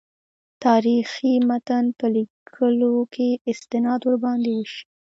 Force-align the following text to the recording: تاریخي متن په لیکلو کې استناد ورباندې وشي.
تاریخي 0.65 1.33
متن 1.47 1.85
په 1.97 2.05
لیکلو 2.15 2.93
کې 3.13 3.29
استناد 3.51 3.99
ورباندې 4.03 4.51
وشي. 4.57 4.83